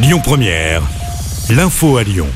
[0.00, 0.82] Lyon Première,
[1.50, 2.28] l'info à Lyon.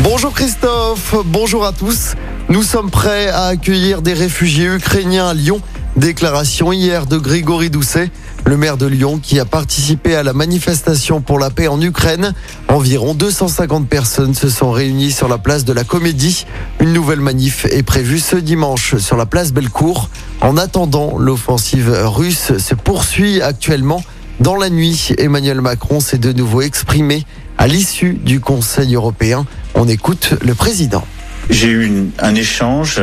[0.00, 2.12] Bonjour Christophe, bonjour à tous.
[2.50, 5.62] Nous sommes prêts à accueillir des réfugiés ukrainiens à Lyon.
[5.96, 8.10] Déclaration hier de Grégory Doucet,
[8.44, 12.34] le maire de Lyon qui a participé à la manifestation pour la paix en Ukraine.
[12.68, 16.44] Environ 250 personnes se sont réunies sur la place de la Comédie.
[16.78, 20.10] Une nouvelle manif est prévue ce dimanche sur la place Bellecour.
[20.42, 24.02] En attendant, l'offensive russe se poursuit actuellement.
[24.42, 27.24] Dans la nuit, Emmanuel Macron s'est de nouveau exprimé
[27.58, 29.46] à l'issue du Conseil européen.
[29.76, 31.06] On écoute le président.
[31.48, 33.00] J'ai eu un échange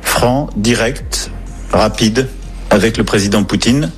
[0.00, 1.32] franc, direct,
[1.72, 2.28] rapide
[2.70, 3.90] avec le président Poutine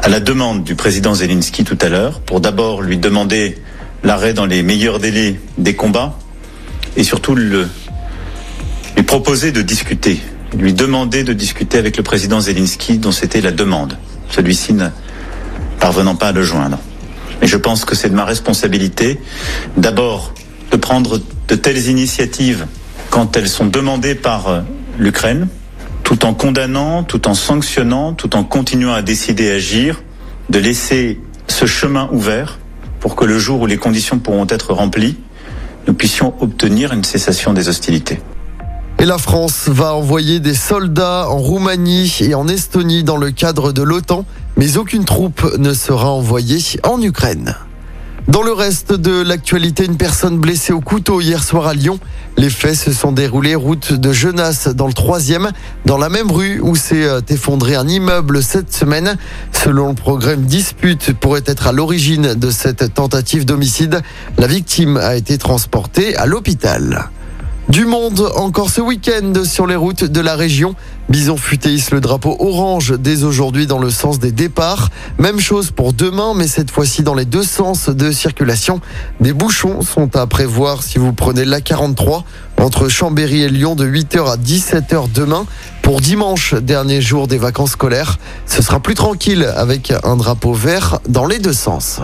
[0.00, 3.58] à la demande du président Zelensky tout à l'heure pour d'abord lui demander
[4.04, 6.16] l'arrêt dans les meilleurs délais des combats
[6.96, 7.66] et surtout lui
[9.08, 10.20] proposer de discuter,
[10.56, 13.98] lui demander de discuter avec le président Zelensky dont c'était la demande.
[14.30, 14.72] Celui-ci
[15.82, 16.78] parvenant pas à le joindre.
[17.42, 19.20] Et je pense que c'est de ma responsabilité
[19.76, 20.32] d'abord
[20.70, 22.66] de prendre de telles initiatives
[23.10, 24.60] quand elles sont demandées par euh,
[24.96, 25.48] l'Ukraine,
[26.04, 30.02] tout en condamnant, tout en sanctionnant, tout en continuant à décider et agir,
[30.50, 32.60] de laisser ce chemin ouvert
[33.00, 35.16] pour que le jour où les conditions pourront être remplies,
[35.88, 38.20] nous puissions obtenir une cessation des hostilités.
[39.00, 43.72] Et la France va envoyer des soldats en Roumanie et en Estonie dans le cadre
[43.72, 44.24] de l'OTAN,
[44.56, 47.56] mais aucune troupe ne sera envoyée en Ukraine.
[48.28, 51.98] Dans le reste de l'actualité, une personne blessée au couteau hier soir à Lyon.
[52.36, 55.50] Les faits se sont déroulés route de Genasse dans le troisième,
[55.86, 59.16] dans la même rue où s'est euh, effondré un immeuble cette semaine.
[59.50, 64.00] Selon le programme dispute pourrait être à l'origine de cette tentative d'homicide.
[64.38, 67.10] La victime a été transportée à l'hôpital.
[67.68, 70.74] Du monde encore ce week-end sur les routes de la région.
[71.08, 74.90] Bison futé le drapeau orange dès aujourd'hui dans le sens des départs.
[75.18, 78.80] Même chose pour demain, mais cette fois-ci dans les deux sens de circulation.
[79.20, 82.24] Des bouchons sont à prévoir si vous prenez la 43
[82.60, 85.46] entre Chambéry et Lyon de 8h à 17h demain.
[85.82, 90.98] Pour dimanche, dernier jour des vacances scolaires, ce sera plus tranquille avec un drapeau vert
[91.08, 92.00] dans les deux sens.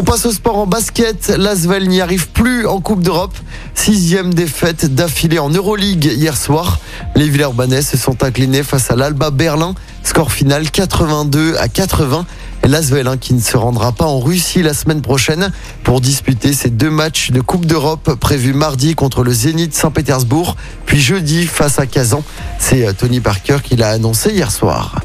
[0.00, 1.28] On passe au sport en basket.
[1.36, 3.34] L'Asvel n'y arrive plus en Coupe d'Europe.
[3.82, 6.78] Sixième défaite d'affilée en Euroleague hier soir.
[7.16, 9.74] Les Villeurbanais se sont inclinés face à l'Alba Berlin.
[10.02, 12.26] Score final 82 à 80.
[12.62, 15.50] Et L'Asvel hein, qui ne se rendra pas en Russie la semaine prochaine
[15.82, 21.00] pour disputer ses deux matchs de Coupe d'Europe prévus mardi contre le Zénith Saint-Pétersbourg, puis
[21.00, 22.22] jeudi face à Kazan.
[22.58, 25.00] C'est euh, Tony Parker qui l'a annoncé hier soir.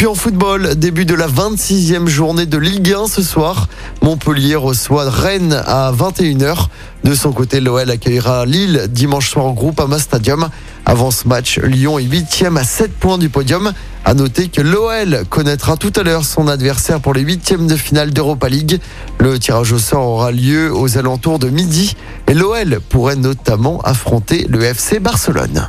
[0.00, 3.68] Puis en football, début de la 26e journée de Ligue 1 ce soir.
[4.00, 6.68] Montpellier reçoit Rennes à 21h.
[7.04, 10.48] De son côté, l'OL accueillera Lille dimanche soir au groupe Ama Stadium.
[10.86, 13.74] Avant ce match, Lyon est 8e à 7 points du podium.
[14.06, 18.10] À noter que l'OL connaîtra tout à l'heure son adversaire pour les huitièmes de finale
[18.10, 18.80] d'Europa League.
[19.18, 21.94] Le tirage au sort aura lieu aux alentours de midi
[22.26, 25.68] et l'OL pourrait notamment affronter le FC Barcelone.